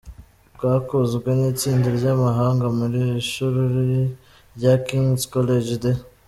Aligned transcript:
bwakozwe 0.55 1.29
n’itsinda 1.39 1.87
ry’abahanga 1.97 2.65
muri 2.77 3.01
ishuri 3.21 3.61
rya 4.55 4.73
King's 4.85 5.23
College 5.33 5.75
de 5.83 5.91